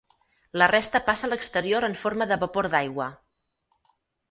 La 0.61 0.67
resta 0.71 1.01
passa 1.09 1.27
a 1.27 1.29
l'exterior 1.33 1.87
en 1.89 1.99
forma 2.05 2.29
de 2.33 2.39
vapor 2.47 2.71
d'aigua. 2.77 3.13